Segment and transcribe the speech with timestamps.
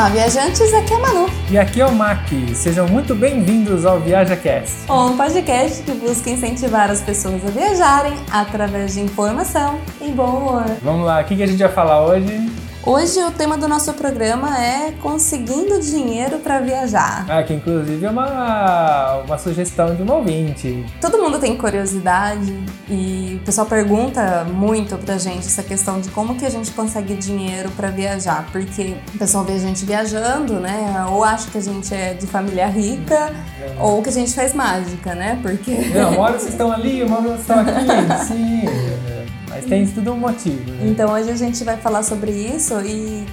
[0.00, 1.26] Olá, viajantes, aqui é a Manu.
[1.50, 2.26] E aqui é o Mac.
[2.54, 4.90] Sejam muito bem-vindos ao ViajaCast.
[4.90, 10.64] Um podcast que busca incentivar as pessoas a viajarem através de informação e bom humor.
[10.80, 12.50] Vamos lá, o que a gente vai falar hoje?
[12.84, 17.26] Hoje o tema do nosso programa é conseguindo dinheiro para viajar.
[17.28, 20.86] Ah, que inclusive é uma, uma sugestão de um ouvinte.
[20.98, 22.58] Todo mundo tem curiosidade
[22.88, 27.14] e o pessoal pergunta muito pra gente essa questão de como que a gente consegue
[27.14, 31.06] dinheiro para viajar, porque o pessoal vê a gente viajando, né?
[31.10, 33.76] Ou acha que a gente é de família rica, é.
[33.78, 35.38] ou que a gente faz mágica, né?
[35.42, 38.24] Porque Não, uma hora vocês estão ali, uma hora vocês estão aqui.
[38.26, 39.19] Sim.
[39.60, 40.70] Mas tem tudo um motivo.
[40.70, 40.88] Né?
[40.88, 43.26] Então hoje a gente vai falar sobre isso e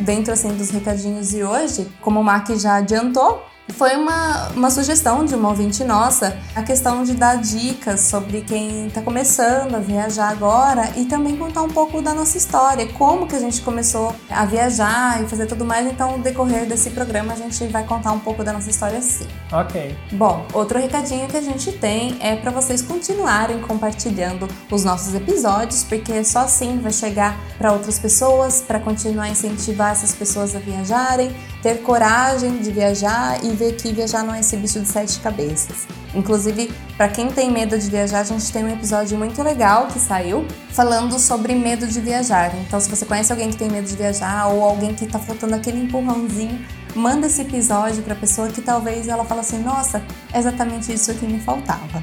[0.00, 3.44] dentro assim dos recadinhos de hoje, como o Mark já adiantou,
[3.76, 8.86] foi uma, uma sugestão de uma ouvinte nossa a questão de dar dicas sobre quem
[8.86, 13.34] está começando a viajar agora e também contar um pouco da nossa história, como que
[13.34, 15.86] a gente começou a viajar e fazer tudo mais.
[15.86, 19.26] Então, no decorrer desse programa, a gente vai contar um pouco da nossa história sim.
[19.50, 19.96] Ok.
[20.12, 25.84] Bom, outro recadinho que a gente tem é para vocês continuarem compartilhando os nossos episódios,
[25.84, 30.58] porque só assim vai chegar para outras pessoas, para continuar a incentivar essas pessoas a
[30.58, 35.20] viajarem, ter coragem de viajar e ver que viajar não é esse bicho de sete
[35.20, 35.86] cabeças.
[36.14, 40.00] Inclusive, para quem tem medo de viajar, a gente tem um episódio muito legal que
[40.00, 42.52] saiu falando sobre medo de viajar.
[42.56, 45.54] Então, se você conhece alguém que tem medo de viajar ou alguém que está faltando
[45.54, 46.58] aquele empurrãozinho,
[46.94, 51.14] manda esse episódio para a pessoa que talvez ela fale assim: "Nossa, é exatamente isso
[51.14, 52.02] que me faltava".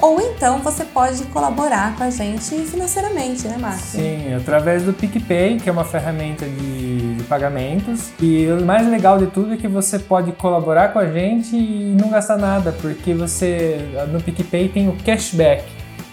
[0.00, 3.82] Ou então você pode colaborar com a gente financeiramente, né, Marcos?
[3.82, 8.10] Sim, através do PicPay, que é uma ferramenta de, de, pagamentos.
[8.20, 11.96] E o mais legal de tudo é que você pode colaborar com a gente e
[12.00, 13.78] não gastar nada, porque você
[14.10, 15.64] no PicPay tem o cashback.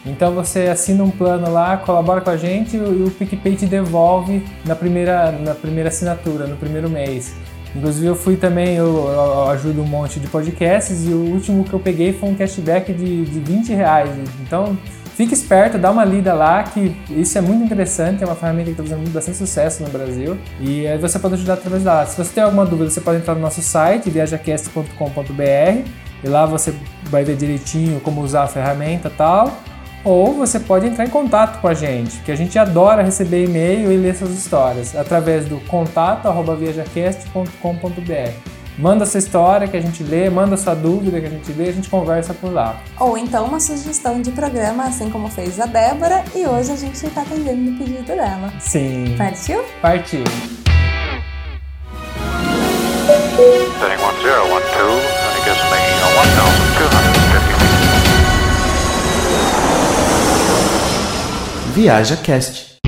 [0.05, 4.45] Então você assina um plano lá, colabora com a gente e o PicPay te devolve
[4.65, 7.35] na primeira, na primeira assinatura, no primeiro mês.
[7.77, 11.73] Inclusive eu fui também, eu, eu, ajudo um monte de podcasts e o último que
[11.73, 14.09] eu peguei foi um cashback de, de 20 reais.
[14.41, 14.75] Então
[15.15, 18.71] fique esperto, dá uma lida lá, que isso é muito interessante, é uma ferramenta que
[18.71, 22.03] está fazendo bastante sucesso no Brasil e aí você pode ajudar através lá.
[22.07, 25.89] Se você tem alguma dúvida, você pode entrar no nosso site, viajacast.com.br
[26.23, 26.73] e lá você
[27.11, 29.55] vai ver direitinho como usar a ferramenta e tal
[30.07, 33.91] ou você pode entrar em contato com a gente, que a gente adora receber e-mail
[33.91, 38.31] e ler suas histórias, através do contato@viajacast.com.br.
[38.77, 41.73] Manda sua história que a gente lê, manda sua dúvida que a gente lê, a
[41.73, 42.77] gente conversa por lá.
[42.99, 46.93] Ou então uma sugestão de programa, assim como fez a Débora, e hoje a gente
[46.93, 48.53] está atendendo o pedido dela.
[48.59, 49.15] Sim.
[49.17, 49.65] Partiu?
[49.81, 50.23] Partiu.
[53.79, 54.63] 31, 0, 1, 2,
[61.77, 62.79] Viaja Cast.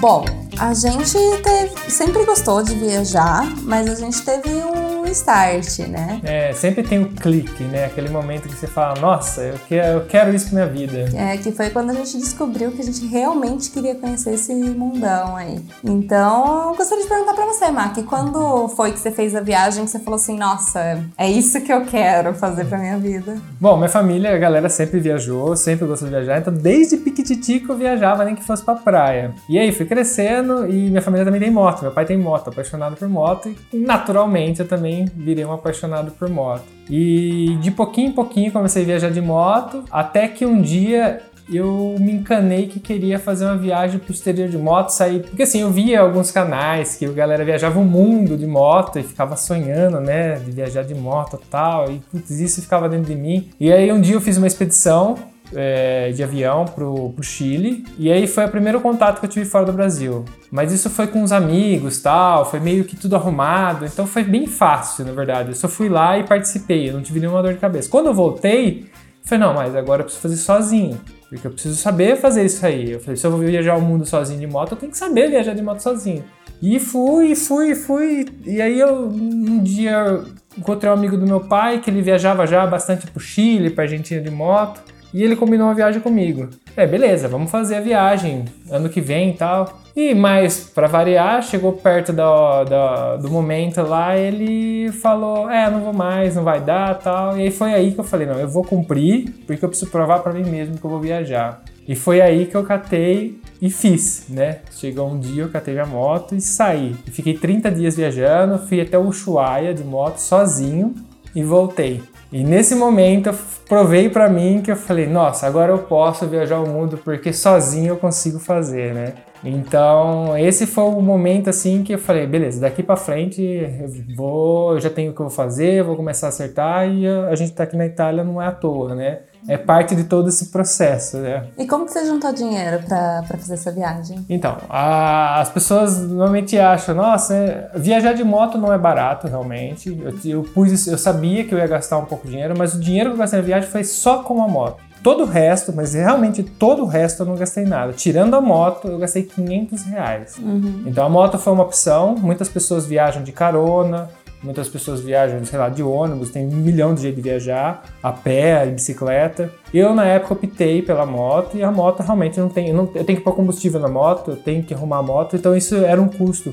[0.00, 0.24] Bom,
[0.58, 1.12] a gente
[1.42, 6.20] teve, sempre gostou de viajar, mas a gente teve um start, né?
[6.24, 7.86] É, sempre tem o clique, né?
[7.86, 11.08] Aquele momento que você fala, nossa, eu quero, eu quero isso pra minha vida.
[11.16, 15.36] É, que foi quando a gente descobriu que a gente realmente queria conhecer esse mundão
[15.36, 15.60] aí.
[15.84, 19.84] Então, eu gostaria de perguntar pra você, Mac, quando foi que você fez a viagem
[19.84, 23.36] que você falou assim, nossa, é isso que eu quero fazer pra minha vida?
[23.60, 27.76] Bom, minha família, a galera sempre viajou, sempre gostou de viajar, então desde piquititico eu
[27.76, 29.34] viajava, nem que fosse pra praia.
[29.48, 32.96] E aí, fui crescendo e minha família também tem moto, meu pai tem moto, apaixonado
[32.96, 36.64] por moto e naturalmente eu também virei um apaixonado por moto.
[36.88, 41.20] E de pouquinho em pouquinho comecei a viajar de moto, até que um dia
[41.52, 45.20] eu me encanei que queria fazer uma viagem pro exterior de moto, sair.
[45.20, 49.02] Porque assim, eu via alguns canais que a galera viajava o mundo de moto e
[49.02, 53.20] ficava sonhando, né, de viajar de moto e tal, e putz, isso ficava dentro de
[53.20, 53.48] mim.
[53.60, 55.16] E aí um dia eu fiz uma expedição
[55.54, 57.84] é, de avião pro, pro Chile.
[57.98, 60.24] E aí foi o primeiro contato que eu tive fora do Brasil.
[60.50, 63.84] Mas isso foi com os amigos tal, foi meio que tudo arrumado.
[63.84, 65.50] Então foi bem fácil, na verdade.
[65.50, 67.88] Eu só fui lá e participei, eu não tive nenhuma dor de cabeça.
[67.88, 68.86] Quando eu voltei,
[69.22, 71.00] falei, não, mas agora eu preciso fazer sozinho.
[71.28, 72.92] Porque eu preciso saber fazer isso aí.
[72.92, 75.28] Eu falei, se eu vou viajar o mundo sozinho de moto, eu tenho que saber
[75.28, 76.24] viajar de moto sozinho.
[76.62, 78.26] E fui, fui, fui.
[78.44, 80.22] E aí eu um dia
[80.56, 84.20] encontrei um amigo do meu pai que ele viajava já bastante pro Chile, pra Argentina
[84.20, 84.80] de moto.
[85.16, 86.46] E ele combinou uma viagem comigo.
[86.76, 89.80] É, beleza, vamos fazer a viagem ano que vem e tal.
[89.96, 95.80] E mais, para variar, chegou perto do, do, do, momento lá, ele falou: É, não
[95.80, 97.38] vou mais, não vai dar tal.
[97.38, 100.18] E aí foi aí que eu falei: Não, eu vou cumprir, porque eu preciso provar
[100.18, 101.62] para mim mesmo que eu vou viajar.
[101.88, 104.58] E foi aí que eu catei e fiz, né?
[104.70, 106.94] Chegou um dia, eu catei minha moto e saí.
[107.06, 110.94] E fiquei 30 dias viajando, fui até o Ushuaia de moto sozinho
[111.34, 112.02] e voltei.
[112.32, 113.34] E nesse momento eu
[113.68, 117.90] provei para mim que eu falei, nossa, agora eu posso viajar o mundo porque sozinho
[117.90, 119.14] eu consigo fazer, né?
[119.46, 124.72] Então, esse foi o momento assim que eu falei, beleza, daqui para frente eu vou,
[124.72, 127.52] eu já tenho o que eu vou fazer, vou começar a acertar e a, gente
[127.52, 129.20] tá aqui na Itália não é à toa, né?
[129.48, 131.46] É parte de todo esse processo, né?
[131.56, 134.26] E como que você juntou dinheiro para fazer essa viagem?
[134.28, 139.96] Então, a, as pessoas normalmente acham, nossa, é, viajar de moto não é barato, realmente.
[140.02, 142.80] Eu, eu, pus, eu sabia que eu ia gastar um pouco de dinheiro, mas o
[142.80, 144.85] dinheiro que eu gastei na viagem foi só com a moto.
[145.06, 147.92] Todo o resto, mas realmente todo o resto eu não gastei nada.
[147.92, 150.36] Tirando a moto, eu gastei 500 reais.
[150.36, 150.82] Uhum.
[150.84, 152.16] Então a moto foi uma opção.
[152.16, 154.10] Muitas pessoas viajam de carona,
[154.42, 158.10] muitas pessoas viajam, sei lá, de ônibus, tem um milhão de jeitos de viajar, a
[158.10, 159.48] pé, em bicicleta.
[159.72, 162.72] Eu, na época, optei pela moto e a moto realmente não tem.
[162.72, 165.56] Não, eu tenho que pôr combustível na moto, eu tenho que arrumar a moto, então
[165.56, 166.52] isso era um custo.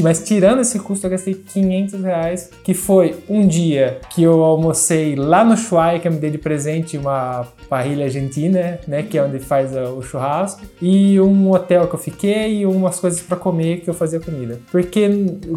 [0.00, 5.16] Mas tirando esse custo, eu gastei 500 reais, que foi um dia que eu almocei
[5.16, 9.22] lá no Chuai, que eu me dei de presente uma parrilha argentina, né, que é
[9.22, 13.80] onde faz o churrasco, e um hotel que eu fiquei e umas coisas para comer
[13.80, 14.60] que eu fazia comida.
[14.70, 15.08] Porque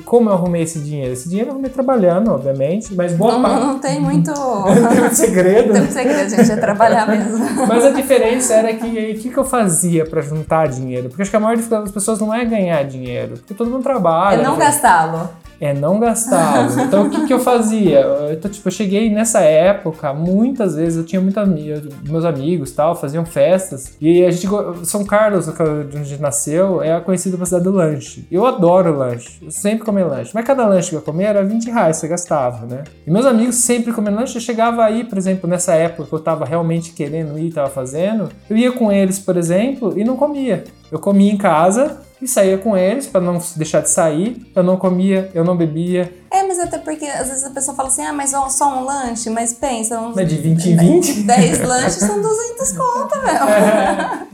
[0.06, 1.14] como eu arrumei esse dinheiro?
[1.14, 3.66] Esse dinheiro eu arrumei trabalhando, obviamente, mas boa não, parte...
[3.66, 4.32] Não tem muito...
[4.34, 5.74] tem muito segredo.
[5.74, 7.38] tem muito segredo, gente, é trabalhar mesmo.
[7.68, 11.10] mas a diferença era que o que, que eu fazia para juntar dinheiro?
[11.10, 13.84] Porque acho que a maior dificuldade das pessoas não é ganhar dinheiro, porque todo mundo
[13.84, 14.25] trabalha.
[14.34, 15.30] É não gastá-lo
[15.60, 16.80] é não gastá-lo.
[16.82, 18.02] Então o que, que eu fazia?
[18.02, 22.96] Eu, tipo, eu cheguei nessa época, muitas vezes eu tinha muitos amigos, meus amigos tal,
[22.96, 23.96] faziam festas.
[24.00, 24.48] E a gente,
[24.84, 28.28] São Carlos, onde a gente nasceu, é conhecido pela cidade do lanche.
[28.32, 30.32] Eu adoro lanche, eu sempre comi lanche.
[30.34, 32.84] Mas cada lanche que eu comia era 20 reais, você gastava, né?
[33.06, 36.20] E meus amigos sempre comendo lanche, eu chegava aí, por exemplo, nessa época que eu
[36.20, 40.64] tava realmente querendo ir, tava fazendo, eu ia com eles, por exemplo, e não comia.
[40.92, 44.52] Eu comia em casa, e saía com eles para não deixar de sair.
[44.56, 46.12] Eu não comia, eu não bebia.
[46.32, 49.30] É, mas até porque às vezes a pessoa fala assim: ah, mas só um lanche,
[49.30, 50.00] mas pensa.
[50.00, 51.24] Uns, mas de 20 em 20?
[51.24, 53.40] 10 lanches são 200 conto, velho.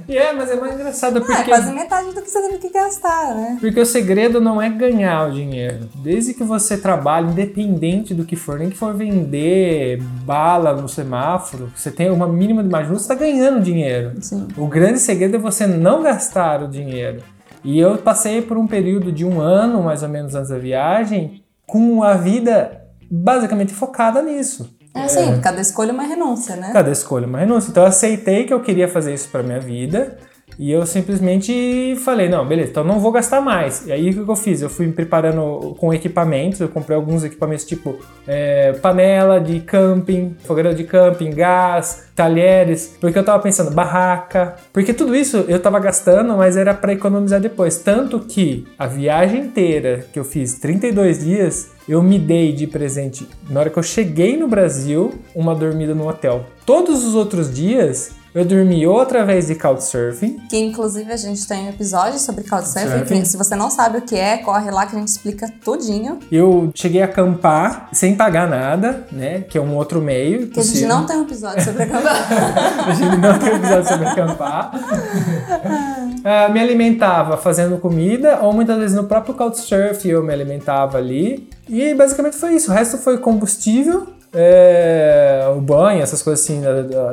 [0.10, 1.42] É, é, mas é mais engraçado porque.
[1.42, 3.58] é quase metade do que você teve que gastar, né?
[3.60, 5.90] Porque o segredo não é ganhar o dinheiro.
[5.96, 11.72] Desde que você trabalhe, independente do que for, nem que for vender bala no semáforo,
[11.76, 14.14] você tem uma mínima de margem, você está ganhando dinheiro.
[14.22, 14.48] Sim.
[14.58, 17.22] O grande segredo é você não gastar o dinheiro.
[17.64, 21.44] E eu passei por um período de um ano, mais ou menos, antes da viagem,
[21.68, 24.76] com a vida basicamente focada nisso.
[24.94, 25.40] É, sim, é.
[25.40, 26.72] cada escolha é uma renúncia, né?
[26.74, 27.70] Cada escolha é uma renúncia.
[27.70, 30.18] Então eu aceitei que eu queria fazer isso para minha vida
[30.62, 33.88] e eu simplesmente falei, não, beleza, então não vou gastar mais.
[33.88, 34.62] E aí o que eu fiz?
[34.62, 37.98] Eu fui me preparando com equipamentos, eu comprei alguns equipamentos tipo
[38.28, 44.94] é, panela de camping, fogueira de camping, gás, talheres, porque eu tava pensando barraca, porque
[44.94, 47.78] tudo isso eu tava gastando, mas era para economizar depois.
[47.78, 53.28] Tanto que a viagem inteira que eu fiz, 32 dias, eu me dei de presente,
[53.50, 56.46] na hora que eu cheguei no Brasil, uma dormida no hotel.
[56.68, 60.40] Todos os outros dias eu dormi outra vez de Couchsurfing.
[60.50, 63.26] Que inclusive a gente tem um episódio sobre Couchsurfing.
[63.26, 66.20] Se você não sabe o que é, corre lá que a gente explica tudinho.
[66.32, 69.42] Eu cheguei a acampar sem pagar nada, né?
[69.42, 70.48] Que é um outro meio.
[70.48, 72.16] Que a gente não tem um episódio sobre acampar.
[72.88, 74.72] a gente não tem um episódio sobre acampar.
[74.80, 81.50] uh, me alimentava fazendo comida, ou muitas vezes no próprio Couchsurfing eu me alimentava ali.
[81.68, 82.72] E basicamente foi isso.
[82.72, 86.62] O resto foi combustível é, o banho, essas coisas assim,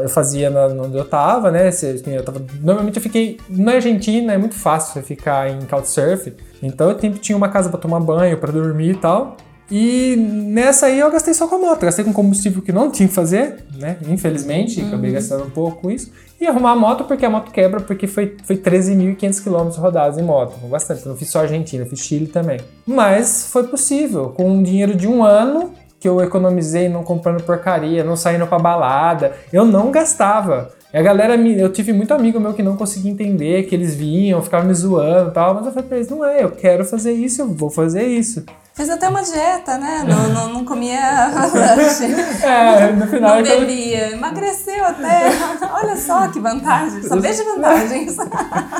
[0.00, 1.70] eu fazia na, onde eu tava, né?
[2.06, 3.38] Eu tava, normalmente eu fiquei.
[3.48, 6.32] Na Argentina é muito fácil você ficar em Couchsurf,
[6.62, 9.36] então eu sempre tinha uma casa para tomar banho, para dormir e tal.
[9.70, 13.06] E nessa aí eu gastei só com a moto, gastei com combustível que não tinha
[13.06, 13.98] que fazer, né?
[14.08, 14.88] Infelizmente, uhum.
[14.88, 16.10] acabei gastando um pouco com isso.
[16.40, 20.22] E arrumar a moto porque a moto quebra, porque foi, foi 13.500 km rodados em
[20.22, 20.56] moto.
[20.68, 21.06] Bastante.
[21.06, 22.60] Não fiz só Argentina, fiz Chile também.
[22.86, 24.30] Mas foi possível.
[24.30, 28.58] Com um dinheiro de um ano, que eu economizei não comprando porcaria, não saindo pra
[28.58, 29.32] balada.
[29.52, 30.70] Eu não gastava.
[30.92, 33.94] E a galera, me, eu tive muito amigo meu que não conseguia entender, que eles
[33.94, 36.82] vinham, ficavam me zoando e tal, mas eu falei pra eles, não é, eu quero
[36.84, 38.44] fazer isso, eu vou fazer isso.
[38.72, 40.04] Fiz até uma dieta, né?
[40.06, 41.00] Não, não, não comia
[41.52, 42.04] lanche.
[42.44, 43.34] É, no final.
[43.34, 44.12] Não bebia.
[44.12, 45.30] Emagreceu até.
[45.72, 47.02] Olha só que vantagem.
[47.02, 48.16] Só vejo vantagens.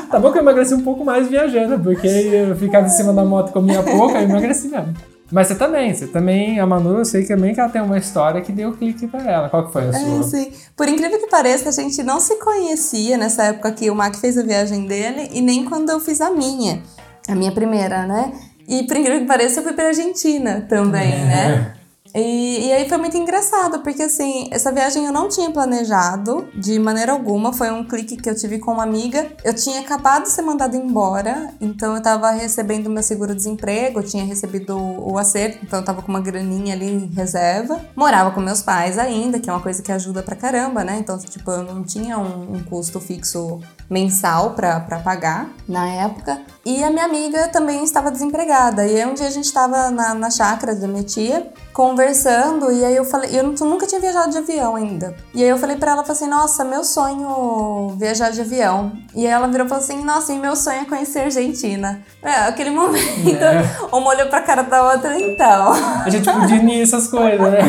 [0.09, 3.25] tá bom que eu emagreci um pouco mais viajando, porque eu ficava em cima da
[3.25, 4.95] moto, comia pouco, aí emagreci mesmo.
[5.30, 8.40] Mas você também, você também, a Manu, eu sei também que ela tem uma história
[8.40, 9.49] que deu clique para ela.
[9.50, 10.20] Qual que foi a é, sua?
[10.20, 10.52] É, sim.
[10.75, 14.38] Por incrível que pareça, a gente não se conhecia nessa época que o Mac fez
[14.38, 16.82] a viagem dele e nem quando eu fiz a minha.
[17.28, 18.32] A minha primeira, né?
[18.66, 21.25] E por incrível que pareça, eu fui pra Argentina também, é.
[21.25, 21.77] né?
[22.15, 26.79] E, e, aí foi muito engraçado, porque assim, essa viagem eu não tinha planejado de
[26.79, 27.53] maneira alguma.
[27.53, 29.31] Foi um clique que eu tive com uma amiga.
[29.45, 34.25] Eu tinha acabado de ser mandada embora, então eu tava recebendo meu seguro-desemprego, eu tinha
[34.25, 37.81] recebido o acerto, então eu tava com uma graninha ali em reserva.
[37.95, 40.99] Morava com meus pais ainda, que é uma coisa que ajuda pra caramba, né?
[40.99, 46.40] Então, tipo, eu não tinha um, um custo fixo mensal para pagar na época.
[46.64, 48.87] E a minha amiga também estava desempregada.
[48.87, 52.85] E aí um dia a gente estava na, na chácara da minha tia, conversando, e
[52.85, 55.14] aí eu falei, eu nunca tinha viajado de avião ainda.
[55.33, 58.92] E aí eu falei para ela, falei assim, nossa, meu sonho viajar de avião.
[59.14, 62.00] E aí ela virou e falou assim, nossa, e meu sonho é conhecer a Argentina.
[62.23, 63.62] É, aquele momento, é.
[63.90, 65.73] uma olhou pra cara da outra, então.
[66.04, 67.61] A gente podia unir essas coisas, né?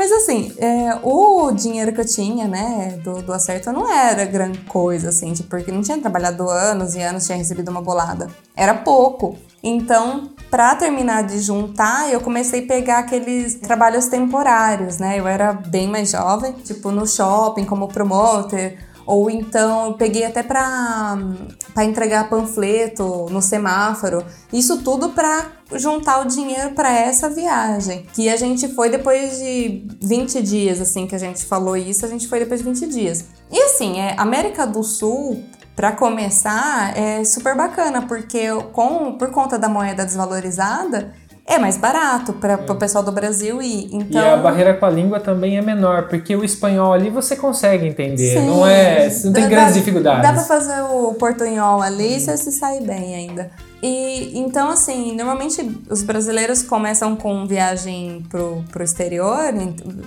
[0.10, 4.58] Mas assim, é, o dinheiro que eu tinha, né, do, do acerto não era grande
[4.62, 8.28] coisa, assim, tipo, porque não tinha trabalhado anos e anos, tinha recebido uma bolada.
[8.56, 9.38] Era pouco.
[9.62, 15.20] Então, para terminar de juntar, eu comecei a pegar aqueles trabalhos temporários, né?
[15.20, 20.44] Eu era bem mais jovem, tipo no shopping como promoter, ou então eu peguei até
[20.44, 21.18] para
[21.80, 24.24] entregar panfleto no semáforo.
[24.54, 28.06] Isso tudo para juntar o dinheiro para essa viagem.
[28.14, 32.08] Que a gente foi depois de 20 dias, assim, que a gente falou isso, a
[32.08, 33.26] gente foi depois de 20 dias.
[33.52, 35.44] E assim, é, América do Sul,
[35.76, 41.16] para começar, é super bacana, porque com, por conta da moeda desvalorizada,
[41.50, 42.76] é mais barato para o é.
[42.76, 43.90] pessoal do Brasil ir.
[43.92, 44.22] Então...
[44.22, 47.88] E a barreira com a língua também é menor, porque o espanhol ali você consegue
[47.88, 48.46] entender, Sim.
[48.46, 50.22] não é, não tem dá, grandes dificuldades.
[50.22, 53.50] Dá para fazer o portunhol ali e você se sai bem ainda.
[53.82, 59.52] E então, assim, normalmente os brasileiros começam com viagem pro, pro exterior,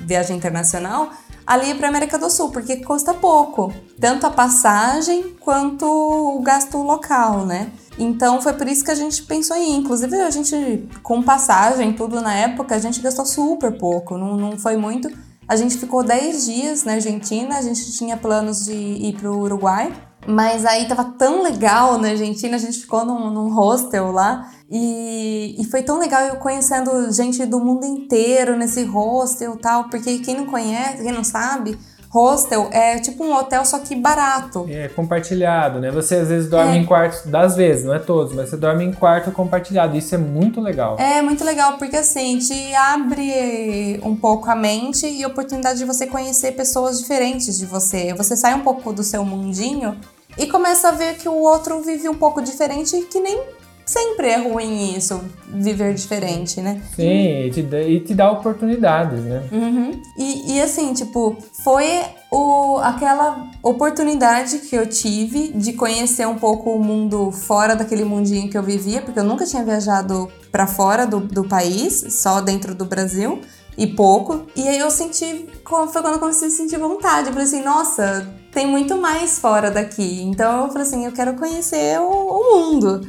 [0.06, 1.11] viagem internacional,
[1.44, 7.44] ali para América do Sul, porque custa pouco, tanto a passagem quanto o gasto local,
[7.44, 7.72] né?
[7.99, 9.76] Então foi por isso que a gente pensou em.
[9.76, 14.58] Inclusive, a gente, com passagem, tudo na época, a gente gastou super pouco, não, não
[14.58, 15.11] foi muito.
[15.46, 19.92] A gente ficou 10 dias na Argentina, a gente tinha planos de ir pro Uruguai,
[20.26, 24.50] mas aí tava tão legal na Argentina, a gente ficou num, num hostel lá.
[24.70, 30.20] E, e foi tão legal eu conhecendo gente do mundo inteiro nesse hostel tal, porque
[30.20, 31.76] quem não conhece, quem não sabe,
[32.12, 34.66] Hostel é tipo um hotel, só que barato.
[34.69, 35.90] É compartilhado, né?
[35.90, 36.76] Você às vezes dorme é.
[36.76, 39.97] em quartos, das vezes, não é todos, mas você dorme em quarto compartilhado.
[39.97, 40.99] Isso é muito legal.
[40.99, 45.87] É muito legal, porque assim, te abre um pouco a mente e a oportunidade de
[45.87, 48.12] você conhecer pessoas diferentes de você.
[48.12, 49.99] Você sai um pouco do seu mundinho
[50.37, 53.42] e começa a ver que o outro vive um pouco diferente que nem
[53.84, 56.80] sempre é ruim isso, viver diferente, né?
[56.94, 59.42] Sim, e te, dá, e te dá oportunidades, né?
[59.52, 60.02] Uhum.
[60.16, 66.70] E, e assim, tipo, foi o, aquela oportunidade que eu tive de conhecer um pouco
[66.70, 71.06] o mundo fora daquele mundinho que eu vivia, porque eu nunca tinha viajado para fora
[71.06, 73.40] do, do país, só dentro do Brasil
[73.76, 74.46] e pouco.
[74.54, 77.28] E aí eu senti, foi quando eu comecei a sentir vontade.
[77.28, 80.22] Eu falei assim, nossa, tem muito mais fora daqui.
[80.22, 83.00] Então eu falei assim, eu quero conhecer o, o mundo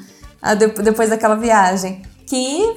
[0.84, 2.02] depois daquela viagem.
[2.28, 2.76] Que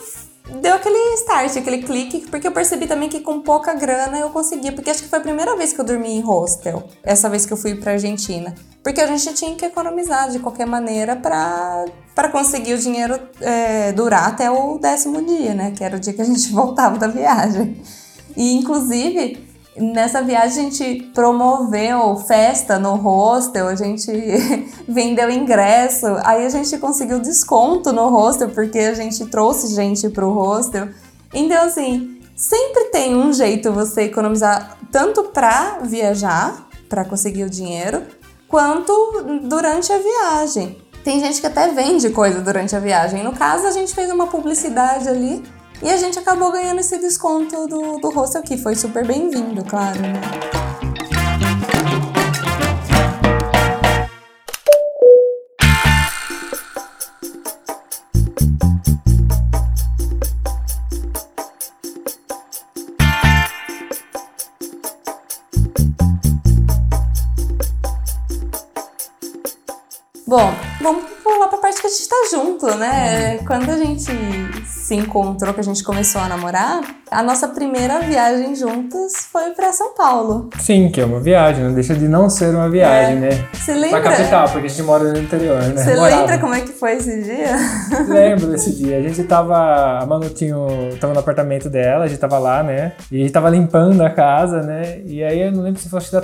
[0.61, 4.73] deu aquele start, aquele clique, porque eu percebi também que com pouca grana eu conseguia,
[4.73, 7.53] porque acho que foi a primeira vez que eu dormi em hostel, essa vez que
[7.53, 8.55] eu fui pra Argentina.
[8.83, 14.29] Porque a gente tinha que economizar de qualquer maneira para conseguir o dinheiro é, durar
[14.29, 15.73] até o décimo dia, né?
[15.77, 17.83] Que era o dia que a gente voltava da viagem.
[18.37, 19.45] E inclusive
[19.79, 24.11] Nessa viagem a gente promoveu festa no hostel, a gente
[24.89, 30.31] vendeu ingresso, aí a gente conseguiu desconto no hostel porque a gente trouxe gente pro
[30.31, 30.89] hostel.
[31.35, 38.03] Então assim, sempre tem um jeito você economizar tanto para viajar, para conseguir o dinheiro,
[38.49, 38.93] quanto
[39.43, 40.79] durante a viagem.
[41.05, 43.23] Tem gente que até vende coisa durante a viagem.
[43.23, 45.41] No caso, a gente fez uma publicidade ali
[45.83, 50.01] e a gente acabou ganhando esse desconto do, do hostel que foi super bem-vindo, claro.
[50.01, 50.21] Né?
[70.29, 73.39] Bom, vamos pular pra parte que a gente tá junto, né?
[73.47, 74.11] Quando a gente
[74.87, 79.73] se encontrou, que a gente começou a namorar, a nossa primeira viagem juntas foi para
[79.73, 80.49] São Paulo.
[80.61, 83.21] Sim, que é uma viagem, não deixa de não ser uma viagem, é.
[83.21, 83.45] né?
[83.53, 84.01] Você lembra?
[84.01, 85.83] Pra capital, porque a gente mora no interior, né?
[85.83, 87.57] Você lembra como é que foi esse dia?
[88.07, 88.99] Lembro desse dia.
[88.99, 89.99] A gente tava.
[90.01, 90.55] A Manu tinha,
[91.01, 92.93] tava no apartamento dela, a gente tava lá, né?
[93.11, 95.01] E a gente tava limpando a casa, né?
[95.05, 96.23] E aí eu não lembro se fosse da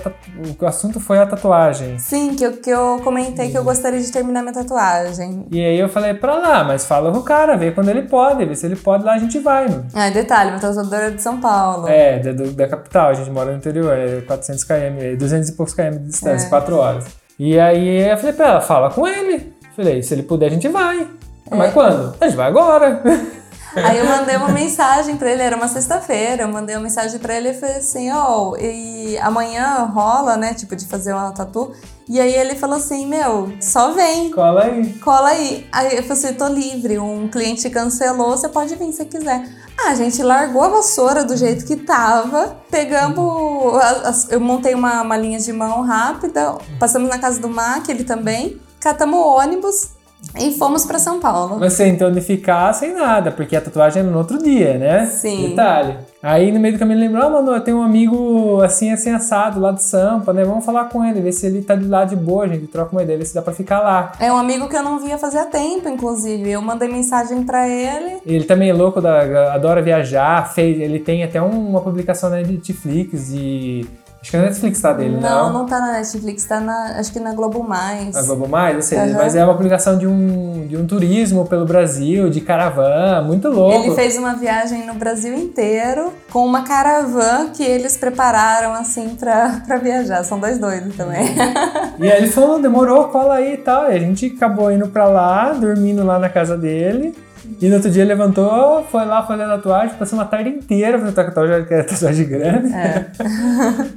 [0.60, 1.98] o assunto foi a tatuagem.
[1.98, 5.46] Sim, que eu, que eu comentei que eu gostaria de terminar minha tatuagem.
[5.50, 8.51] E aí eu falei pra lá, mas fala com o cara, vê quando ele pode,
[8.54, 9.86] se ele pode lá, a gente vai, mano.
[9.94, 11.88] Ah, detalhe, meu tatuador é de São Paulo.
[11.88, 15.74] É, da, da capital, a gente mora no interior, é 400 km, 200 e poucos
[15.74, 16.50] km de distância, é.
[16.50, 17.06] 4 horas.
[17.38, 19.52] E aí eu falei pra ela, fala com ele.
[19.74, 21.06] Falei, se ele puder, a gente vai.
[21.50, 21.54] É.
[21.54, 22.14] Mas quando?
[22.20, 23.02] A gente vai agora.
[23.76, 27.34] Aí eu mandei uma mensagem pra ele, era uma sexta-feira, eu mandei uma mensagem pra
[27.34, 31.72] ele e falei assim, ó, oh, e amanhã rola, né, tipo, de fazer uma tatu.
[32.08, 34.30] E aí ele falou assim, meu, só vem.
[34.30, 34.92] Cola aí.
[34.94, 35.66] Cola aí.
[35.72, 39.48] Aí eu falei assim, tô livre, um cliente cancelou, você pode vir se quiser.
[39.78, 45.16] Ah, a gente largou a vassoura do jeito que tava, pegamos, eu montei uma, uma
[45.16, 49.92] linha de mão rápida, passamos na casa do Mac, ele também, catamos o ônibus,
[50.38, 51.58] e fomos para São Paulo.
[51.58, 55.06] Mas sem tonificar, sem nada, porque a tatuagem é no outro dia, né?
[55.06, 55.50] Sim.
[55.50, 55.98] Detalhe.
[56.22, 59.58] Aí no meio do caminho lembrou, ah, mano, eu tenho um amigo assim, assim, assado
[59.58, 60.44] lá de Sampa, né?
[60.44, 62.68] Vamos falar com ele, ver se ele tá de lá de boa, gente.
[62.68, 64.12] Troca uma ideia, ver se dá pra ficar lá.
[64.20, 66.48] É um amigo que eu não via fazia tempo, inclusive.
[66.48, 68.20] Eu mandei mensagem para ele.
[68.24, 73.28] Ele também é louco, da, adora viajar, fez, ele tem até uma publicação na Netflix
[73.28, 73.84] de
[74.22, 75.20] Acho que é na Netflix tá dele, não?
[75.20, 78.14] Não, não tá na Netflix, tá na, acho que na Globo Mais.
[78.14, 79.14] Na Globo Mais, eu sei, uhum.
[79.14, 83.84] mas é uma publicação de um, de um turismo pelo Brasil, de caravana, muito louco.
[83.84, 89.60] Ele fez uma viagem no Brasil inteiro com uma caravana que eles prepararam, assim, pra,
[89.66, 90.22] pra viajar.
[90.22, 91.26] São dois doidos também.
[91.98, 93.90] E aí ele falou, demorou, cola aí e tal.
[93.90, 97.14] E a gente acabou indo pra lá, dormindo lá na casa dele.
[97.60, 101.14] E no outro dia levantou, foi lá fazer a tatuagem, passou uma tarde inteira fazendo
[101.14, 102.72] tatuagem, que era tatuagem grande.
[102.72, 103.06] É.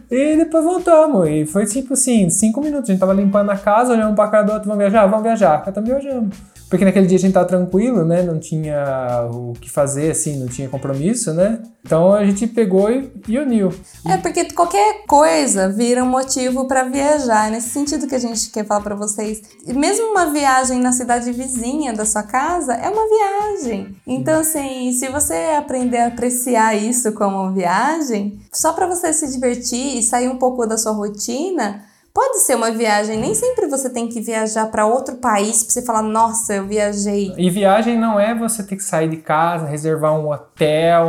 [0.11, 1.27] e depois voltamos.
[1.29, 2.89] E foi tipo assim, cinco minutos.
[2.89, 5.05] A gente tava limpando a casa, olhando pra cara do outro, vamos viajar?
[5.07, 5.61] Vamos viajar.
[5.63, 6.29] Já estamos viajando.
[6.75, 8.21] Porque naquele dia a gente tava tranquilo, né?
[8.21, 11.63] Não tinha o que fazer, assim, não tinha compromisso, né?
[11.85, 13.73] Então a gente pegou e, e uniu.
[14.05, 17.47] É, porque qualquer coisa vira um motivo para viajar.
[17.47, 19.41] É nesse sentido que a gente quer falar para vocês.
[19.65, 23.95] Mesmo uma viagem na cidade vizinha da sua casa é uma viagem.
[24.05, 29.97] Então, assim, se você aprender a apreciar isso como viagem, só para você se divertir
[29.97, 34.07] e sair um pouco da sua rotina Pode ser uma viagem, nem sempre você tem
[34.07, 37.33] que viajar para outro país para você falar, nossa, eu viajei.
[37.37, 41.07] E viagem não é você ter que sair de casa, reservar um hotel,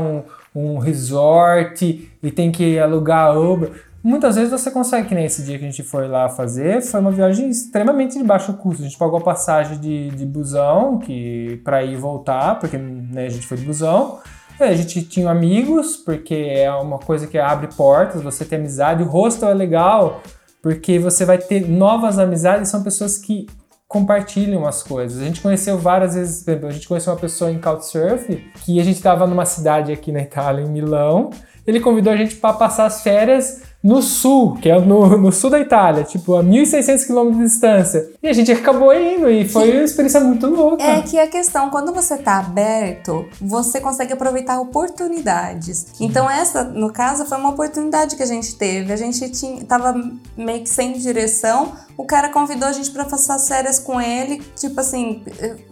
[0.53, 3.71] um, um resort e tem que alugar Uber.
[4.03, 6.99] Muitas vezes você consegue, que nem esse dia que a gente foi lá fazer, foi
[6.99, 8.83] uma viagem extremamente de baixo custo.
[8.83, 13.27] A gente pagou a passagem de, de busão que para ir e voltar, porque né,
[13.27, 14.19] a gente foi de busão.
[14.59, 19.05] A gente tinha amigos, porque é uma coisa que abre portas, você tem amizade.
[19.05, 20.21] O hostel é legal,
[20.67, 23.47] porque você vai ter novas amizades, são pessoas que
[23.87, 25.23] compartilham as coisas.
[25.23, 28.97] A gente conheceu várias vezes, a gente conheceu uma pessoa em Couchsurf, que a gente
[28.97, 31.31] estava numa cidade aqui na Itália, em Milão,
[31.65, 35.51] ele convidou a gente para passar as férias no sul, que é no, no sul
[35.51, 38.11] da Itália, tipo, a 1.600 km de distância.
[38.23, 40.83] E a gente acabou indo e foi uma experiência muito louca.
[40.83, 45.87] É que a questão, quando você tá aberto, você consegue aproveitar oportunidades.
[46.01, 48.93] Então essa, no caso, foi uma oportunidade que a gente teve.
[48.93, 49.95] A gente tinha, tava
[50.37, 54.79] meio que sem direção, o cara convidou a gente para passar férias com ele, tipo
[54.81, 55.23] assim,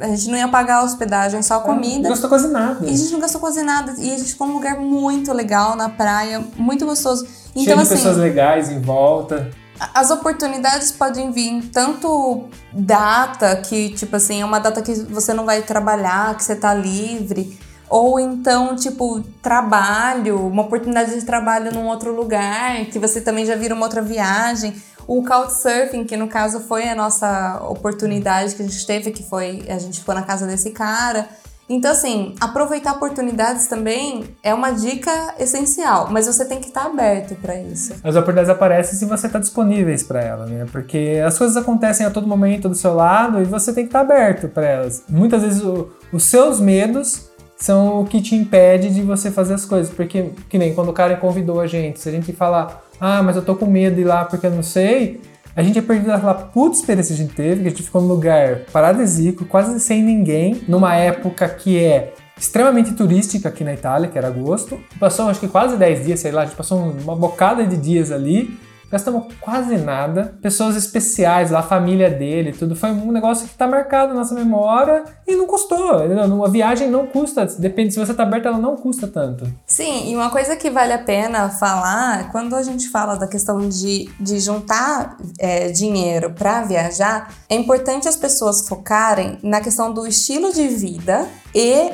[0.00, 2.02] a gente não ia pagar a hospedagem, só a é, comida.
[2.02, 2.86] não gastou quase nada.
[2.86, 3.94] E a gente não gastou quase nada.
[3.98, 7.26] E a gente ficou num lugar muito legal na praia, muito gostoso.
[7.54, 9.50] Então, Cheio de assim, pessoas legais em volta.
[9.92, 15.44] As oportunidades podem vir tanto data, que, tipo assim, é uma data que você não
[15.44, 17.58] vai trabalhar, que você tá livre.
[17.88, 23.56] Ou então, tipo, trabalho, uma oportunidade de trabalho num outro lugar, que você também já
[23.56, 24.74] vira uma outra viagem.
[25.06, 29.64] O Couchsurfing, que no caso foi a nossa oportunidade que a gente teve, que foi
[29.68, 31.28] a gente ficou na casa desse cara.
[31.68, 37.34] Então, assim, aproveitar oportunidades também é uma dica essencial, mas você tem que estar aberto
[37.36, 37.94] para isso.
[38.04, 40.66] As oportunidades aparecem se você está disponível para elas, né?
[40.70, 44.00] Porque as coisas acontecem a todo momento do seu lado e você tem que estar
[44.00, 45.04] aberto para elas.
[45.08, 49.64] Muitas vezes o, os seus medos são o que te impede de você fazer as
[49.64, 49.92] coisas.
[49.92, 53.36] Porque, que nem quando o cara convidou a gente, se a gente falar, ah, mas
[53.36, 55.20] eu tô com medo de ir lá porque eu não sei
[55.56, 58.00] a gente é perdido aquela puta experiência que a gente teve, que a gente ficou
[58.00, 64.08] num lugar paradisíaco, quase sem ninguém, numa época que é extremamente turística aqui na Itália,
[64.08, 64.80] que era agosto.
[64.98, 68.10] Passou acho que quase 10 dias, sei lá, a gente passou uma bocada de dias
[68.10, 68.58] ali
[68.94, 70.36] gastamos quase nada.
[70.40, 72.76] Pessoas especiais lá, a família dele, tudo.
[72.76, 76.04] Foi um negócio que tá marcado na nossa memória e não custou.
[76.06, 79.46] Uma viagem não custa, depende, se você tá aberto, ela não custa tanto.
[79.66, 83.68] Sim, e uma coisa que vale a pena falar, quando a gente fala da questão
[83.68, 90.06] de, de juntar é, dinheiro para viajar, é importante as pessoas focarem na questão do
[90.06, 91.90] estilo de vida e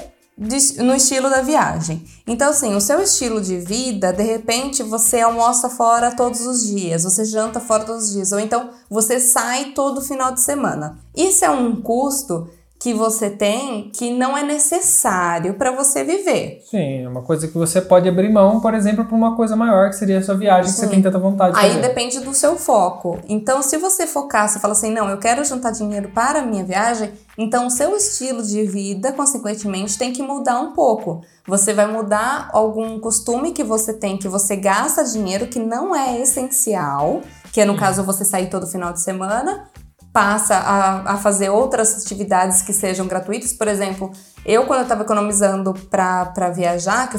[0.78, 2.02] no estilo da viagem.
[2.26, 7.04] Então, assim, o seu estilo de vida, de repente, você almoça fora todos os dias,
[7.04, 10.98] você janta fora todos os dias, ou então você sai todo final de semana.
[11.14, 12.48] Isso é um custo
[12.80, 16.62] que você tem que não é necessário para você viver.
[16.70, 19.90] Sim, é uma coisa que você pode abrir mão, por exemplo, para uma coisa maior,
[19.90, 20.74] que seria a sua viagem, Sim.
[20.74, 21.82] que você tem tanta vontade de Aí fazer.
[21.82, 23.18] depende do seu foco.
[23.28, 26.64] Então, se você focar, você fala assim, não, eu quero juntar dinheiro para a minha
[26.64, 31.22] viagem, então o seu estilo de vida, consequentemente, tem que mudar um pouco.
[31.46, 36.20] Você vai mudar algum costume que você tem, que você gasta dinheiro que não é
[36.20, 39.70] essencial, que é no caso você sair todo final de semana,
[40.12, 43.54] passa a, a fazer outras atividades que sejam gratuitas.
[43.54, 44.12] Por exemplo,
[44.44, 47.18] eu, quando eu estava economizando para viajar, que,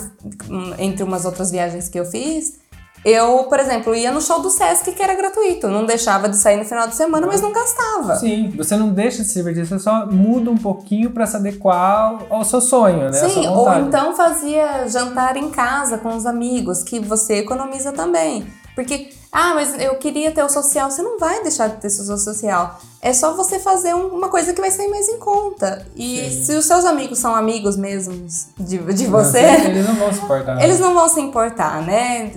[0.77, 2.60] entre umas outras viagens que eu fiz,
[3.03, 5.67] eu, por exemplo, ia no show do Sesc que era gratuito.
[5.67, 8.15] Não deixava de sair no final de semana, mas não gastava.
[8.15, 12.19] Sim, você não deixa de se divertir, você só muda um pouquinho para se adequar
[12.29, 13.13] ao seu sonho, né?
[13.13, 18.45] Sim, ou então fazia jantar em casa com os amigos, que você economiza também.
[18.75, 20.91] Porque ah, mas eu queria ter o social.
[20.91, 22.81] Você não vai deixar de ter o social.
[23.01, 25.85] É só você fazer uma coisa que vai sair mais em conta.
[25.95, 26.43] E Sim.
[26.43, 29.41] se os seus amigos são amigos mesmos de, de você.
[29.41, 30.63] Não, eles não vão se importar.
[30.63, 32.31] Eles não vão se importar, né?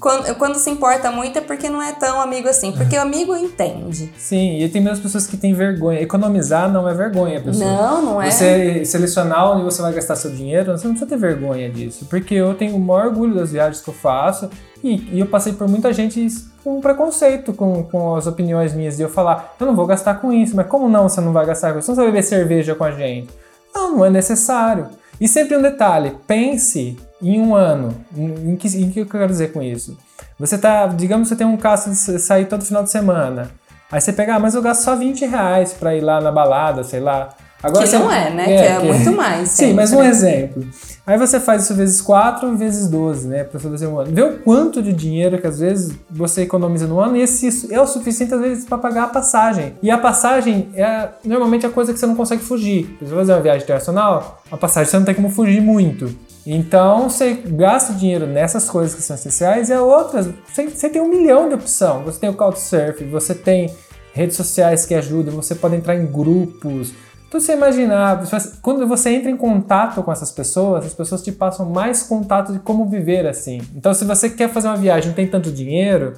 [0.00, 2.72] Quando, quando se importa muito é porque não é tão amigo assim.
[2.72, 6.00] Porque o amigo entende.Sim, e tem mesmo pessoas que têm vergonha.
[6.00, 7.70] Economizar não é vergonha, pessoal.
[7.70, 8.30] Não, não é.
[8.30, 12.06] Você selecionar onde você vai gastar seu dinheiro, você não precisa ter vergonha disso.
[12.10, 14.50] Porque eu tenho o maior orgulho das viagens que eu faço.
[14.84, 16.26] E, e eu passei por muita gente
[16.62, 20.30] com preconceito com, com as opiniões minhas de eu falar, eu não vou gastar com
[20.30, 21.86] isso, mas como não você não vai gastar com isso?
[21.86, 23.30] Você não vai beber cerveja com a gente.
[23.74, 24.88] Não, não é necessário.
[25.18, 27.94] E sempre um detalhe, pense em um ano.
[28.14, 29.96] Em que, em que eu quero dizer com isso?
[30.38, 33.50] Você tá, digamos que você tem um caso de sair todo final de semana.
[33.90, 36.84] Aí você pega, ah, mas eu gasto só 20 reais pra ir lá na balada,
[36.84, 37.30] sei lá.
[37.62, 38.54] Agora que você, não é, né?
[38.54, 39.48] É, que é que muito mais.
[39.48, 40.62] Sim, mas um exemplo.
[41.06, 43.44] Aí você faz isso vezes 4 vezes 12, né?
[43.44, 44.10] Pra fazer um ano.
[44.10, 47.80] Vê o quanto de dinheiro que às vezes você economiza no ano e esse é
[47.80, 49.74] o suficiente às vezes para pagar a passagem.
[49.82, 52.96] E a passagem é normalmente a coisa que você não consegue fugir.
[52.98, 56.10] Se você fazer uma viagem internacional, a passagem você não tem como fugir muito.
[56.46, 61.02] Então você gasta dinheiro nessas coisas que são essenciais e a outras, você, você tem
[61.02, 62.02] um milhão de opção.
[62.04, 63.70] Você tem o Couchsurfing, você tem
[64.14, 66.92] redes sociais que ajudam, você pode entrar em grupos,
[67.34, 68.22] então você imaginar,
[68.62, 72.60] quando você entra em contato com essas pessoas, as pessoas te passam mais contato de
[72.60, 73.60] como viver assim.
[73.74, 76.12] Então se você quer fazer uma viagem não tem tanto dinheiro,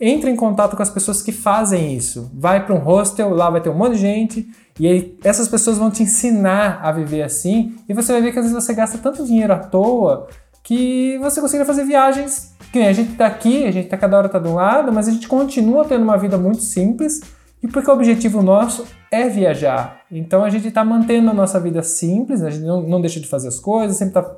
[0.00, 2.28] entre em contato com as pessoas que fazem isso.
[2.34, 4.48] Vai para um hostel, lá vai ter um monte de gente,
[4.80, 8.38] e aí essas pessoas vão te ensinar a viver assim, e você vai ver que
[8.40, 10.26] às vezes você gasta tanto dinheiro à toa
[10.64, 14.28] que você consegue fazer viagens que a gente tá aqui, a gente tá cada hora
[14.28, 17.20] tá de um lado, mas a gente continua tendo uma vida muito simples
[17.62, 20.02] e porque o objetivo nosso é viajar.
[20.10, 23.28] Então a gente está mantendo a nossa vida simples, a gente não, não deixa de
[23.28, 24.36] fazer as coisas, sempre tá,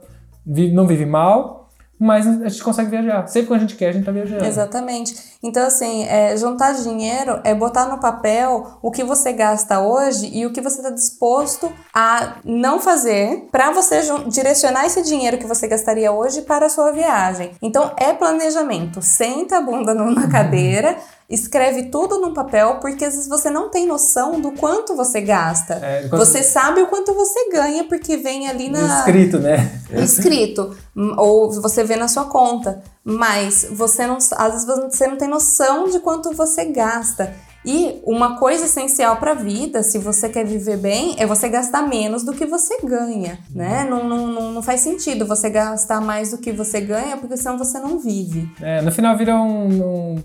[0.72, 1.58] não vive mal,
[1.98, 3.26] mas a gente consegue viajar.
[3.26, 4.44] Sempre que a gente quer, a gente tá viajando.
[4.44, 5.16] Exatamente.
[5.42, 10.46] Então, assim, é, juntar dinheiro é botar no papel o que você gasta hoje e
[10.46, 15.66] o que você está disposto a não fazer para você direcionar esse dinheiro que você
[15.66, 17.50] gastaria hoje para a sua viagem.
[17.60, 19.02] Então, é planejamento.
[19.02, 20.96] Senta a bunda na cadeira
[21.28, 25.74] escreve tudo num papel, porque às vezes você não tem noção do quanto você gasta.
[25.74, 26.24] É, quanto...
[26.24, 29.00] Você sabe o quanto você ganha, porque vem ali na.
[29.00, 29.80] Escrito, né?
[29.90, 30.76] Escrito.
[31.16, 32.82] ou você vê na sua conta.
[33.04, 34.16] Mas você não.
[34.16, 37.34] Às vezes você não tem noção de quanto você gasta.
[37.64, 41.82] E uma coisa essencial para a vida, se você quer viver bem, é você gastar
[41.82, 43.86] menos do que você ganha, né?
[43.88, 47.58] Não, não, não, não faz sentido você gastar mais do que você ganha, porque senão
[47.58, 48.48] você não vive.
[48.62, 50.22] É, no final vira, um, um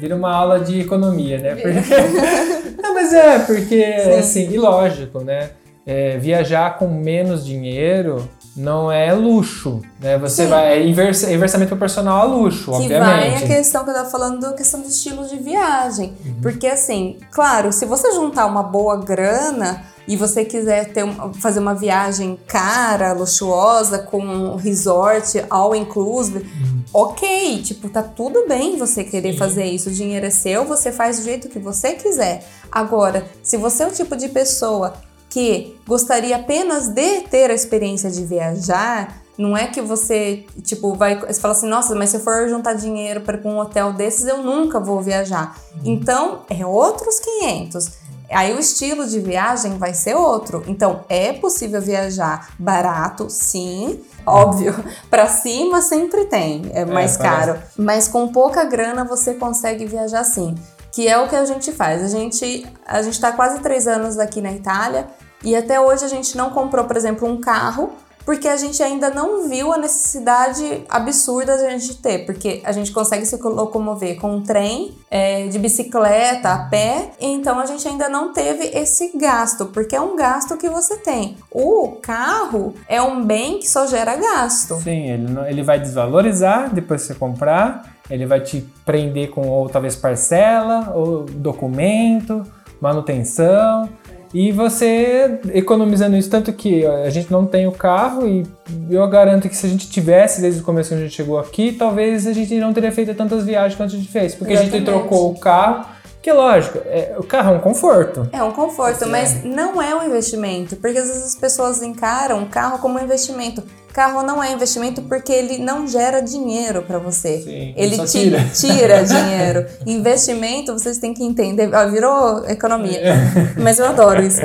[0.00, 1.54] vira uma aula de economia, né?
[1.54, 2.82] Porque...
[2.82, 4.18] não, mas é, porque, Sim.
[4.18, 5.50] assim, e lógico, né?
[5.86, 10.18] É, viajar com menos dinheiro não é luxo, né?
[10.18, 10.50] Você Sim.
[10.50, 13.40] vai é invers, é inversamente proporcional a luxo, que obviamente.
[13.40, 16.14] Que vai a questão que eu tava falando, a questão do estilo de viagem.
[16.24, 16.40] Uhum.
[16.42, 21.04] Porque assim, claro, se você juntar uma boa grana e você quiser ter,
[21.40, 26.82] fazer uma viagem cara, luxuosa, com um resort all inclusive, uhum.
[26.92, 29.38] ok, tipo, tá tudo bem você querer Sim.
[29.38, 29.88] fazer isso.
[29.88, 32.44] O dinheiro é seu, você faz do jeito que você quiser.
[32.70, 34.94] Agora, se você é o tipo de pessoa
[35.32, 41.18] que gostaria apenas de ter a experiência de viajar, não é que você, tipo, vai.
[41.18, 44.42] Você fala assim, nossa, mas se eu for juntar dinheiro para um hotel desses, eu
[44.42, 45.56] nunca vou viajar.
[45.76, 45.80] Uhum.
[45.86, 48.02] Então, é outros 500.
[48.30, 50.62] Aí o estilo de viagem vai ser outro.
[50.66, 54.00] Então, é possível viajar barato, sim.
[54.26, 54.74] Óbvio,
[55.10, 57.58] para cima sempre tem, é, é mais é, caro.
[57.76, 60.54] Mas com pouca grana você consegue viajar sim.
[60.92, 62.02] Que é o que a gente faz.
[62.02, 65.08] A gente a gente está quase três anos aqui na Itália
[65.42, 67.92] e até hoje a gente não comprou, por exemplo, um carro
[68.24, 72.72] porque a gente ainda não viu a necessidade absurda de a gente ter, porque a
[72.72, 77.86] gente consegue se locomover com um trem, é, de bicicleta, a pé, então a gente
[77.86, 81.36] ainda não teve esse gasto, porque é um gasto que você tem.
[81.50, 84.76] O carro é um bem que só gera gasto.
[84.76, 89.68] Sim, ele, ele vai desvalorizar depois que você comprar, ele vai te prender com ou
[89.68, 92.44] talvez parcela, ou documento,
[92.80, 93.88] manutenção.
[94.34, 98.46] E você economizando isso, tanto que a gente não tem o carro, e
[98.90, 101.72] eu garanto que se a gente tivesse desde o começo que a gente chegou aqui,
[101.72, 104.34] talvez a gente não teria feito tantas viagens quanto a gente fez.
[104.34, 104.74] Porque Exatamente.
[104.74, 105.86] a gente trocou o carro.
[106.22, 108.28] Que lógico, é, o carro é um conforto.
[108.30, 110.76] É um conforto, mas não é um investimento.
[110.76, 113.62] Porque às vezes as pessoas encaram o carro como um investimento.
[113.92, 117.42] Carro não é investimento porque ele não gera dinheiro para você.
[117.42, 119.66] Sim, ele te tira, tira dinheiro.
[119.84, 121.68] Investimento, vocês têm que entender.
[121.74, 123.00] Ó, virou economia.
[123.00, 123.14] É.
[123.60, 124.40] Mas eu adoro isso.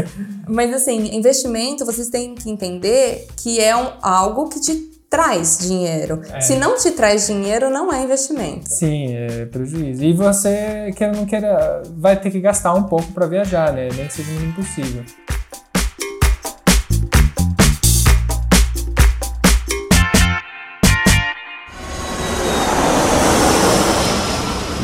[0.48, 6.22] Mas assim, investimento, vocês têm que entender que é um, algo que te traz dinheiro.
[6.32, 6.42] É.
[6.42, 8.70] Se não te traz dinheiro, não é investimento.
[8.70, 10.04] Sim, é prejuízo.
[10.04, 13.90] E você, quer não queira, vai ter que gastar um pouco para viajar, né?
[13.96, 15.04] Nem que seja impossível.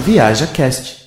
[0.06, 1.03] Viaja Cast.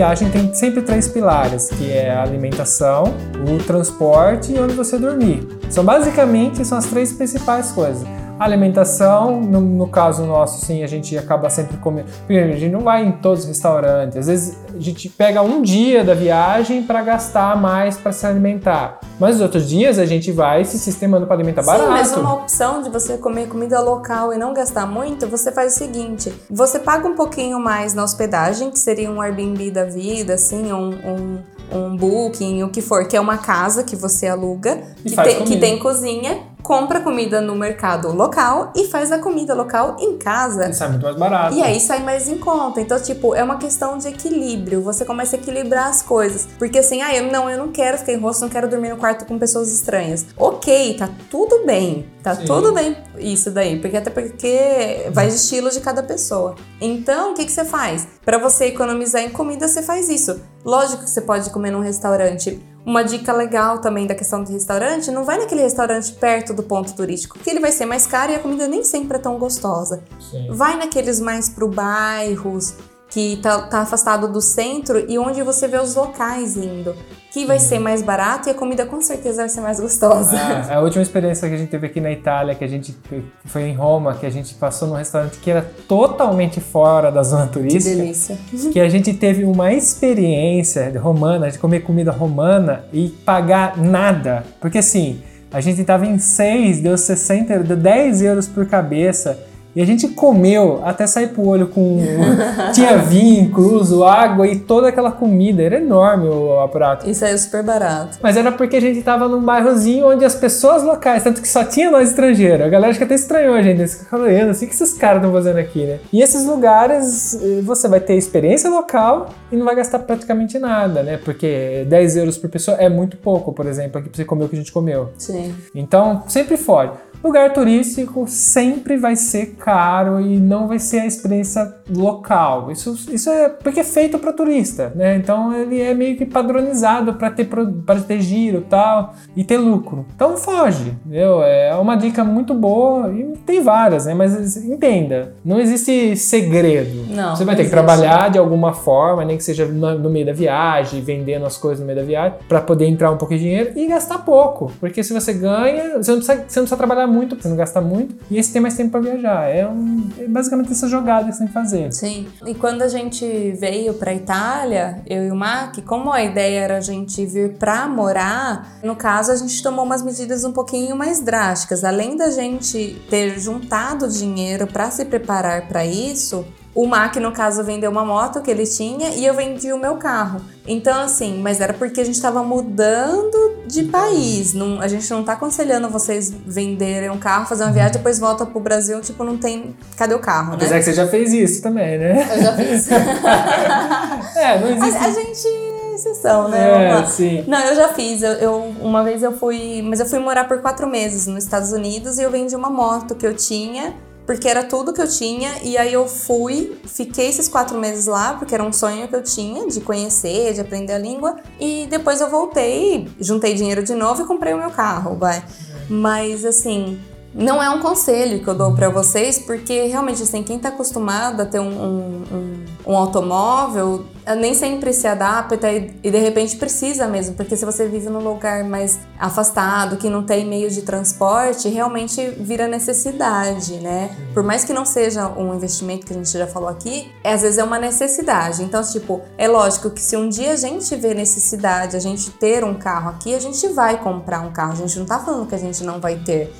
[0.00, 3.04] Viagem tem sempre três pilares, que é a alimentação,
[3.46, 5.46] o transporte e onde você dormir.
[5.68, 11.16] São basicamente são as três principais coisas alimentação, no, no, caso nosso, sim, a gente
[11.18, 12.08] acaba sempre comendo.
[12.28, 14.16] A gente não vai em todos os restaurantes.
[14.16, 19.00] Às vezes a gente pega um dia da viagem para gastar mais para se alimentar.
[19.18, 21.90] Mas os outros dias a gente vai se sistemando para alimentar sim, barato.
[21.90, 25.78] Mas uma opção de você comer comida local e não gastar muito, você faz o
[25.78, 30.72] seguinte: você paga um pouquinho mais na hospedagem, que seria um Airbnb da vida, assim,
[30.72, 31.38] um, um
[31.72, 35.56] um booking, o que for, que é uma casa que você aluga, que tem, que
[35.58, 40.68] tem, cozinha, compra comida no mercado local e faz a comida local em casa.
[40.68, 41.56] E sai muito mais barato.
[41.56, 42.80] E aí sai mais em conta.
[42.80, 44.82] Então, tipo, é uma questão de equilíbrio.
[44.82, 46.46] Você começa a equilibrar as coisas.
[46.58, 48.96] Porque assim, ah, eu não, eu não quero ficar em rosto, não quero dormir no
[48.96, 50.26] quarto com pessoas estranhas.
[50.36, 52.06] Ok, tá tudo bem.
[52.22, 52.44] Tá Sim.
[52.44, 53.80] tudo bem isso daí.
[53.80, 56.54] Porque até porque vai de estilo de cada pessoa.
[56.80, 58.06] Então, o que, que você faz?
[58.24, 60.40] Para você economizar em comida, você faz isso.
[60.64, 65.10] Lógico que você pode comer num restaurante uma dica legal também da questão do restaurante,
[65.10, 68.34] não vai naquele restaurante perto do ponto turístico, porque ele vai ser mais caro e
[68.34, 70.02] a comida nem sempre é tão gostosa.
[70.18, 70.48] Sim.
[70.50, 72.74] Vai naqueles mais pro bairros,
[73.10, 76.94] que tá, tá, afastado do centro e onde você vê os locais indo.
[77.32, 80.36] Que vai ser mais barato e a comida com certeza vai ser mais gostosa.
[80.36, 82.96] Ah, a última experiência que a gente teve aqui na Itália, que a gente
[83.44, 87.46] foi em Roma, que a gente passou num restaurante que era totalmente fora da zona
[87.46, 87.84] turística.
[87.84, 88.38] Que delícia.
[88.72, 94.44] Que a gente teve uma experiência romana, de comer comida romana e pagar nada.
[94.60, 99.80] Porque assim, a gente tava em seis, deu 60, deu 10 euros por cabeça e
[99.80, 102.00] a gente comeu até sair pro olho com.
[102.74, 105.62] Tinha vinho incluso, água e toda aquela comida.
[105.62, 107.08] Era enorme o, o prato.
[107.08, 108.18] Isso aí é super barato.
[108.22, 111.64] Mas era porque a gente tava num bairrozinho onde as pessoas locais, tanto que só
[111.64, 112.66] tinha nós estrangeiros.
[112.66, 113.82] A galera acho que até estranhou a gente.
[113.82, 114.06] Esse
[114.50, 115.98] assim que esses caras estão fazendo aqui, né?
[116.12, 121.02] E esses lugares eh, você vai ter experiência local e não vai gastar praticamente nada,
[121.02, 121.18] né?
[121.24, 124.48] Porque 10 euros por pessoa é muito pouco, por exemplo, aqui pra você comer o
[124.48, 125.10] que a gente comeu.
[125.16, 125.54] Sim.
[125.74, 127.09] Então, sempre fora.
[127.22, 132.70] Lugar turístico sempre vai ser caro e não vai ser a experiência local.
[132.70, 135.16] Isso, isso é porque é feito para turista, né?
[135.16, 140.06] Então ele é meio que padronizado para ter para ter giro tal e ter lucro.
[140.14, 141.42] Então foge, entendeu?
[141.42, 144.14] É uma dica muito boa e tem várias, né?
[144.14, 147.06] Mas entenda, não existe segredo.
[147.10, 147.36] Não.
[147.36, 151.02] Você vai ter que trabalhar de alguma forma, nem que seja no meio da viagem,
[151.02, 153.86] vendendo as coisas no meio da viagem, para poder entrar um pouco de dinheiro e
[153.86, 157.42] gastar pouco, porque se você ganha, você não precisa, você não precisa trabalhar muito, pra
[157.42, 159.48] você não gastar muito, e esse tem mais tempo para viajar.
[159.48, 161.92] É, um, é, basicamente essa jogada que você tem que fazer.
[161.92, 162.28] Sim.
[162.46, 166.76] E quando a gente veio pra Itália, eu e o Mac, como a ideia era
[166.78, 171.20] a gente vir pra morar, no caso a gente tomou umas medidas um pouquinho mais
[171.20, 171.84] drásticas.
[171.84, 177.64] Além da gente ter juntado dinheiro para se preparar para isso, o Mac, no caso,
[177.64, 180.40] vendeu uma moto que ele tinha e eu vendi o meu carro.
[180.66, 184.54] Então, assim, mas era porque a gente estava mudando de país.
[184.54, 188.46] Não, a gente não tá aconselhando vocês venderem um carro, fazer uma viagem, depois volta
[188.46, 189.74] pro Brasil, tipo, não tem.
[189.96, 190.56] Cadê o carro, né?
[190.56, 192.28] Apesar que você já fez isso também, né?
[192.36, 192.88] Eu já fiz.
[194.36, 194.96] é, não existe.
[194.96, 197.00] A, a gente é exceção, né?
[197.00, 197.44] É, sim.
[197.48, 198.22] Não, eu já fiz.
[198.22, 199.82] Eu, eu, uma vez eu fui.
[199.82, 203.16] Mas eu fui morar por quatro meses nos Estados Unidos e eu vendi uma moto
[203.16, 203.92] que eu tinha
[204.30, 205.58] porque era tudo que eu tinha.
[205.60, 209.24] E aí eu fui, fiquei esses quatro meses lá, porque era um sonho que eu
[209.24, 211.34] tinha de conhecer, de aprender a língua.
[211.58, 215.44] E depois eu voltei, juntei dinheiro de novo e comprei o meu carro, vai.
[215.88, 217.00] Mas assim,
[217.34, 221.42] não é um conselho que eu dou para vocês, porque realmente, assim, quem tá acostumado
[221.42, 224.04] a ter um, um, um, um automóvel
[224.36, 228.22] nem sempre se adapta e, e de repente precisa mesmo, porque se você vive num
[228.22, 234.16] lugar mais afastado, que não tem meio de transporte, realmente vira necessidade, né?
[234.32, 237.42] Por mais que não seja um investimento que a gente já falou aqui, é, às
[237.42, 238.62] vezes é uma necessidade.
[238.62, 242.64] Então, tipo, é lógico que se um dia a gente vê necessidade, a gente ter
[242.64, 244.72] um carro aqui, a gente vai comprar um carro.
[244.72, 246.52] A gente não tá falando que a gente não vai ter.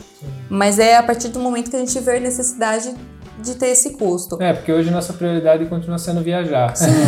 [0.49, 2.95] Mas é a partir do momento que a gente vê necessidade
[3.39, 4.41] de ter esse custo.
[4.41, 6.77] É, porque hoje nossa prioridade continua sendo viajar.
[6.77, 6.91] Sim.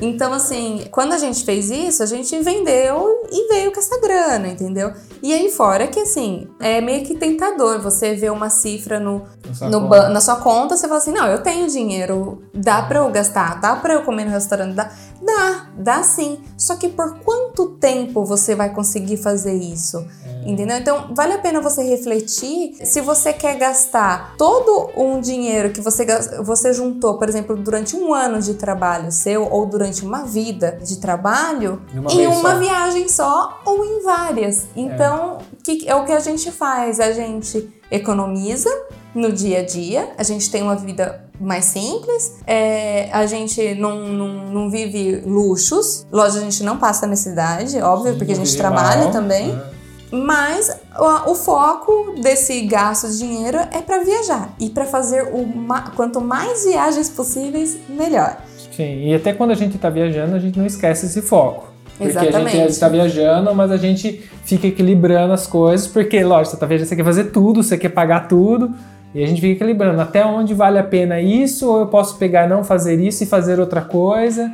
[0.00, 4.48] Então, assim, quando a gente fez isso, a gente vendeu e veio com essa grana,
[4.48, 4.92] entendeu?
[5.22, 9.22] E aí fora que, assim, é meio que tentador você ver uma cifra no,
[9.60, 13.00] na, no sua na sua conta, você fala assim, não, eu tenho dinheiro, dá pra
[13.00, 14.90] eu gastar, dá pra eu comer no restaurante, dá,
[15.22, 16.38] dá, dá sim.
[16.56, 20.04] Só que por quanto tempo você vai conseguir fazer isso?
[20.24, 20.50] É.
[20.50, 20.76] Entendeu?
[20.76, 26.04] Então, vale a pena você refletir se você quer gastar todo um dinheiro que você,
[26.42, 30.98] você juntou, por exemplo, durante um ano de trabalho seu ou durante uma vida de
[30.98, 32.58] trabalho em uma só.
[32.58, 34.66] viagem só ou em várias.
[34.74, 35.62] Então, é.
[35.62, 38.70] Que, é o que a gente faz, a gente economiza
[39.14, 44.08] no dia a dia, a gente tem uma vida mais simples, é, a gente não,
[44.08, 49.04] não, não vive luxos, lógico, a gente não passa necessidade, óbvio, porque a gente trabalha
[49.04, 49.52] mal, também.
[49.52, 49.77] É.
[50.10, 55.46] Mas o, o, foco desse gasto de dinheiro é para viajar e para fazer o
[55.94, 58.38] quanto mais viagens possíveis, melhor.
[58.74, 61.68] Sim, e até quando a gente está viajando, a gente não esquece esse foco.
[61.98, 62.56] Porque Exatamente.
[62.56, 66.66] a gente está viajando, mas a gente fica equilibrando as coisas, porque, lógico, você está
[66.66, 68.72] viajando, você quer fazer tudo, você quer pagar tudo,
[69.14, 72.46] e a gente fica equilibrando até onde vale a pena isso, ou eu posso pegar
[72.46, 74.52] e não fazer isso e fazer outra coisa.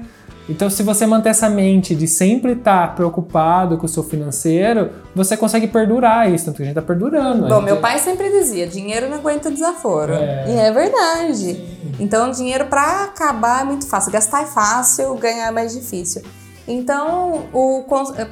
[0.48, 4.90] Então, se você manter essa mente de sempre estar tá preocupado com o seu financeiro,
[5.14, 7.48] você consegue perdurar isso, tanto que a gente está perdurando.
[7.48, 10.12] Bom, meu pai sempre dizia: dinheiro não aguenta desaforo.
[10.12, 10.44] É.
[10.48, 11.54] E é verdade.
[11.54, 11.92] Sim.
[11.98, 14.12] Então, dinheiro para acabar é muito fácil.
[14.12, 16.22] Gastar é fácil, ganhar é mais difícil.
[16.66, 17.44] Então,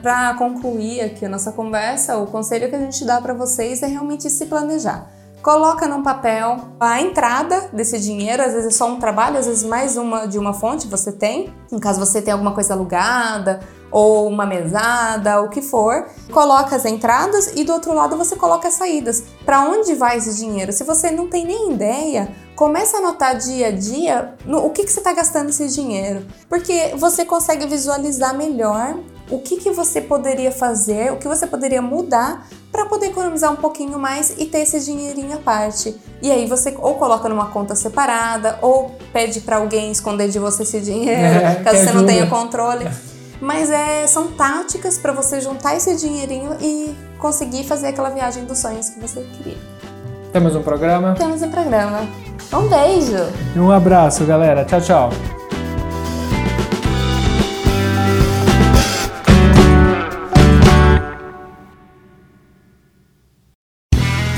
[0.03, 3.87] para concluir aqui a nossa conversa, o conselho que a gente dá para vocês é
[3.87, 8.99] realmente se planejar coloca num papel a entrada desse dinheiro, às vezes é só um
[8.99, 12.53] trabalho, às vezes mais uma de uma fonte você tem, no caso você tem alguma
[12.53, 18.17] coisa alugada ou uma mesada, o que for, coloca as entradas e do outro lado
[18.17, 19.25] você coloca as saídas.
[19.45, 20.73] Para onde vai esse dinheiro?
[20.73, 24.85] Se você não tem nem ideia, começa a anotar dia a dia no, o que,
[24.85, 28.97] que você está gastando esse dinheiro, porque você consegue visualizar melhor
[29.33, 33.57] o que, que você poderia fazer, o que você poderia mudar para poder economizar um
[33.57, 35.97] pouquinho mais e ter esse dinheirinho à parte.
[36.21, 40.65] E aí você ou coloca numa conta separada ou pede para alguém esconder de você
[40.65, 41.95] esse dinheiro, é, caso você ajuda.
[41.95, 42.87] não tenha controle.
[43.41, 48.59] Mas é, são táticas para você juntar esse dinheirinho e conseguir fazer aquela viagem dos
[48.59, 49.59] sonhos que você queria.
[50.31, 51.15] Temos um programa?
[51.15, 52.07] Temos um programa.
[52.53, 53.33] Um beijo!
[53.57, 54.65] E um abraço, galera.
[54.65, 55.42] Tchau, tchau.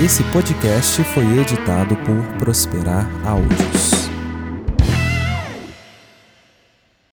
[0.05, 4.04] Esse podcast foi editado por Prosperar Áudios.